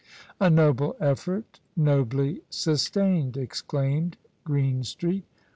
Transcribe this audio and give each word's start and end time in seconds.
"A 0.39 0.49
noble 0.49 0.95
effort, 0.99 1.59
nobly 1.77 2.41
sustained!" 2.49 3.37
exclaimed 3.37 4.17
Green 4.43 4.83
street. 4.83 5.25